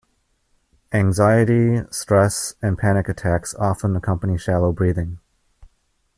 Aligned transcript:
Anxiety, 0.93 1.83
stress, 1.91 2.55
and 2.59 2.75
panic 2.75 3.07
attacks 3.07 3.53
often 3.59 3.95
accompany 3.95 4.35
shallow 4.35 4.71
breathing. 4.71 5.19